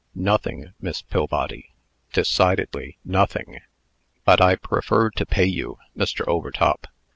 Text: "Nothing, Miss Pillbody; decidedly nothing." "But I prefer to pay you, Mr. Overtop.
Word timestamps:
"Nothing, 0.15 0.73
Miss 0.81 1.03
Pillbody; 1.03 1.69
decidedly 2.11 2.97
nothing." 3.05 3.59
"But 4.25 4.41
I 4.41 4.55
prefer 4.55 5.11
to 5.11 5.25
pay 5.27 5.45
you, 5.45 5.77
Mr. 5.95 6.27
Overtop. 6.27 6.87